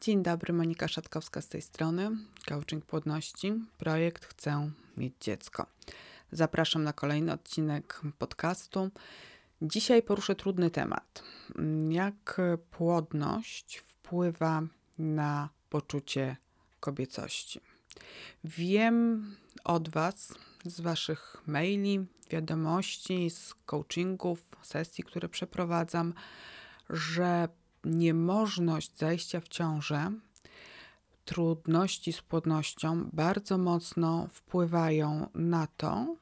[0.00, 2.10] Dzień dobry, Monika Szatkowska z tej strony.
[2.48, 3.52] Coaching Płodności.
[3.78, 5.66] Projekt Chcę mieć dziecko.
[6.32, 8.90] Zapraszam na kolejny odcinek podcastu.
[9.62, 11.22] Dzisiaj poruszę trudny temat.
[11.88, 12.40] Jak
[12.70, 14.62] płodność wpływa
[14.98, 16.36] na poczucie
[16.80, 17.60] kobiecości.
[18.44, 19.26] Wiem
[19.64, 20.34] od Was,
[20.64, 26.14] z Waszych maili, wiadomości, z coachingów, sesji, które przeprowadzam,
[26.90, 27.48] że
[27.84, 30.12] niemożność zajścia w ciążę,
[31.24, 36.16] trudności z płodnością bardzo mocno wpływają na to,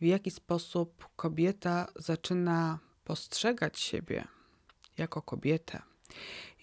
[0.00, 4.24] w jaki sposób kobieta zaczyna postrzegać siebie
[4.98, 5.82] jako kobietę,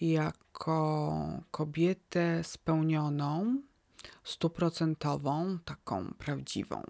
[0.00, 1.18] jako
[1.50, 3.62] kobietę spełnioną,
[4.24, 6.82] stuprocentową, taką prawdziwą.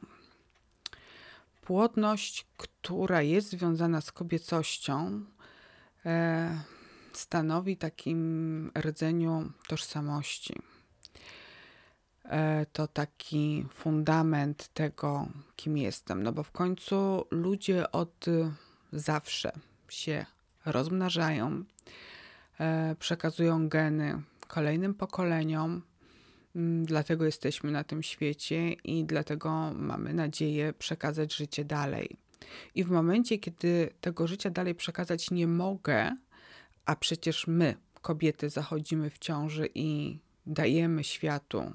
[1.62, 5.24] Płodność, która jest związana z kobiecością,
[6.06, 6.77] e,
[7.18, 10.54] stanowi takim rdzeniu tożsamości.
[12.24, 16.22] E, to taki fundament tego, kim jestem.
[16.22, 18.26] No bo w końcu ludzie od
[18.92, 19.52] zawsze
[19.88, 20.26] się
[20.66, 21.64] rozmnażają,
[22.60, 25.82] e, przekazują geny kolejnym pokoleniom.
[26.56, 32.16] Mm, dlatego jesteśmy na tym świecie i dlatego mamy nadzieję przekazać życie dalej.
[32.74, 36.16] I w momencie, kiedy tego życia dalej przekazać nie mogę,
[36.88, 41.72] a przecież my, kobiety, zachodzimy w ciąży i dajemy światu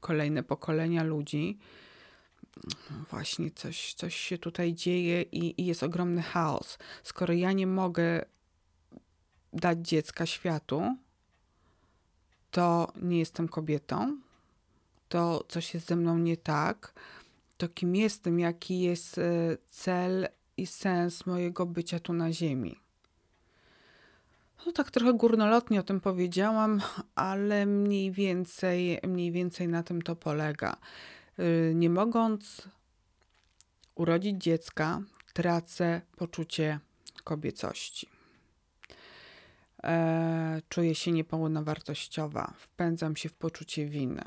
[0.00, 1.58] kolejne pokolenia ludzi,
[3.10, 6.78] właśnie coś, coś się tutaj dzieje i, i jest ogromny chaos.
[7.02, 8.24] Skoro ja nie mogę
[9.52, 10.96] dać dziecka światu,
[12.50, 14.20] to nie jestem kobietą,
[15.08, 16.92] to coś jest ze mną nie tak,
[17.56, 22.89] to kim jestem, jaki jest e, cel i sens mojego bycia tu na Ziemi.
[24.66, 26.80] No tak trochę górnolotnie o tym powiedziałam,
[27.14, 30.76] ale mniej więcej, mniej więcej na tym to polega.
[31.38, 32.68] Y, nie mogąc
[33.94, 36.80] urodzić dziecka, tracę poczucie
[37.24, 38.08] kobiecości.
[39.84, 44.22] E, czuję się niepełnowartościowa, wpędzam się w poczucie winy.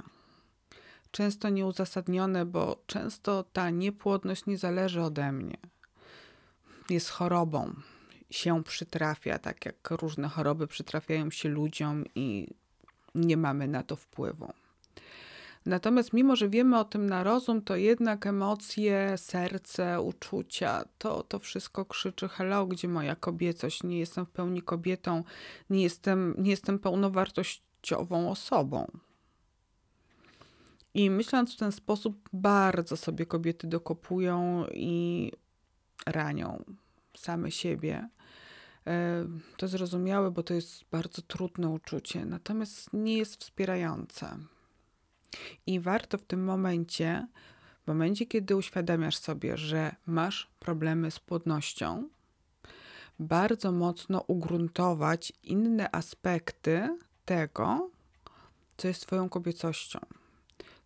[1.12, 5.58] Często nieuzasadnione, bo często ta niepłodność nie zależy ode mnie.
[6.90, 7.74] Jest chorobą,
[8.36, 12.48] się przytrafia, tak jak różne choroby przytrafiają się ludziom i
[13.16, 14.54] nie mamy na to wpływu.
[15.66, 21.40] Natomiast mimo, że wiemy o tym na rozum, to jednak emocje, serce, uczucia, to, to
[21.40, 25.24] wszystko krzyczy hello, gdzie moja kobiecość, nie jestem w pełni kobietą,
[25.70, 28.88] nie jestem, nie jestem pełnowartościową osobą.
[30.94, 35.32] I myśląc w ten sposób, bardzo sobie kobiety dokopują i
[36.06, 36.64] ranią
[37.18, 38.10] same siebie.
[38.88, 39.26] E,
[39.58, 44.38] to zrozumiałe, bo to jest bardzo trudne uczucie, natomiast nie jest wspierające.
[45.68, 47.28] I warto w tym momencie,
[47.84, 52.10] w momencie, kiedy uświadamiasz sobie, że masz problemy z płodnością,
[53.20, 57.90] bardzo mocno ugruntować inne aspekty tego,
[58.78, 60.00] co jest Twoją kobiecością.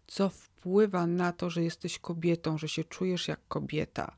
[0.07, 4.17] Co wpływa na to, że jesteś kobietą, że się czujesz jak kobieta,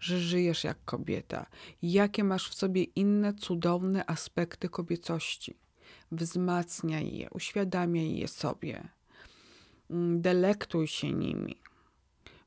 [0.00, 1.46] że żyjesz jak kobieta,
[1.82, 5.58] jakie masz w sobie inne cudowne aspekty kobiecości.
[6.12, 8.88] Wzmacniaj je, uświadamiaj je sobie,
[9.90, 11.56] mm, delektuj się nimi,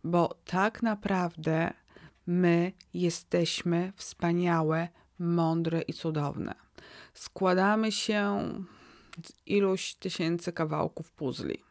[0.03, 1.73] bo tak naprawdę
[2.27, 4.87] my jesteśmy wspaniałe,
[5.19, 6.55] mądre i cudowne.
[7.13, 8.49] Składamy się
[9.25, 11.63] z iluś tysięcy kawałków puzli,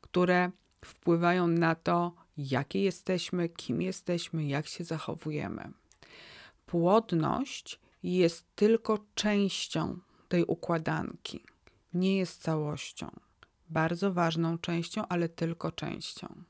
[0.00, 0.50] które
[0.84, 5.72] wpływają na to, jakie jesteśmy, kim jesteśmy, jak się zachowujemy.
[6.66, 11.44] Płodność jest tylko częścią tej układanki,
[11.94, 13.10] nie jest całością.
[13.70, 16.44] Bardzo ważną częścią, ale tylko częścią.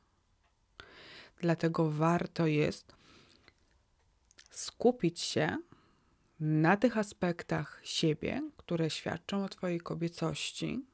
[1.41, 2.97] Dlatego warto jest
[4.51, 5.57] skupić się
[6.41, 10.85] na tych aspektach siebie, które świadczą o Twojej kobiecości,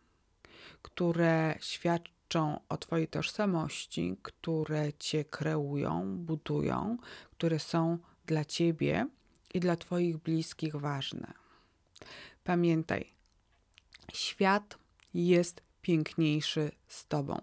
[0.82, 6.96] które świadczą świadczą o Twojej tożsamości, które Cię kreują, budują,
[7.30, 9.06] które są dla Ciebie
[9.54, 11.32] i dla Twoich bliskich ważne.
[12.44, 13.12] Pamiętaj,
[14.12, 14.78] świat
[15.14, 17.40] jest piękniejszy z Tobą.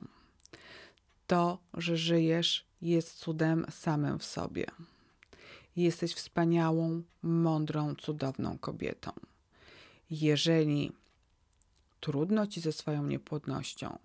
[1.27, 4.65] To, że żyjesz, jest cudem samym w sobie.
[5.75, 9.11] Jesteś wspaniałą, mądrą, cudowną kobietą.
[10.09, 10.91] Jeżeli
[11.99, 13.97] trudno ci ze swoją niepłodnością,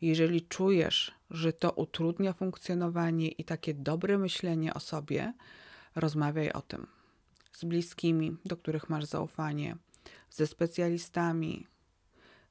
[0.00, 5.32] jeżeli czujesz, że to utrudnia funkcjonowanie i takie dobre myślenie o sobie,
[5.94, 6.86] rozmawiaj o tym
[7.52, 9.76] z bliskimi, do których masz zaufanie,
[10.30, 11.66] ze specjalistami,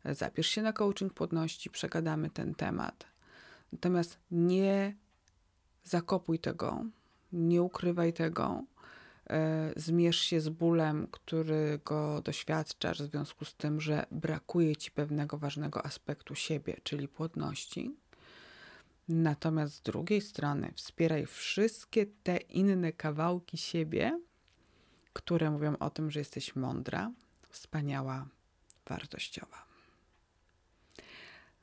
[0.06, 3.06] zapisz się na coaching płodności, przegadamy ten temat.
[3.72, 4.95] Natomiast nie
[5.84, 6.84] zakopuj tego,
[7.34, 8.63] nie ukrywaj tego,
[9.76, 15.86] zmierz się z bólem, którego doświadczasz w związku z tym, że brakuje ci pewnego ważnego
[15.86, 17.96] aspektu siebie, czyli płodności.
[19.08, 24.20] Natomiast z drugiej strony wspieraj wszystkie te inne kawałki siebie,
[25.14, 27.12] które mówią o tym, że jesteś mądra,
[27.50, 28.26] wspaniała,
[28.88, 29.69] wartościowa.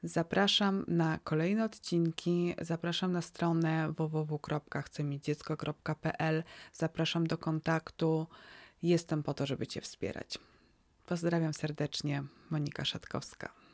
[0.07, 2.55] Zapraszam na kolejne odcinki.
[2.61, 6.43] Zapraszam na stronę www.chcemidziecko.pl.
[6.73, 8.27] Zapraszam do kontaktu.
[8.83, 10.39] Jestem po to, żeby Cię wspierać.
[11.07, 13.66] Pozdrawiam serdecznie, Monika Szatkowska.